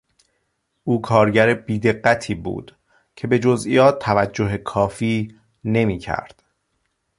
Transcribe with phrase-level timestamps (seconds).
[0.83, 2.75] او کارگر بیدقتی بود
[3.15, 6.43] که به جزئیات توجه کافی نمیکرد.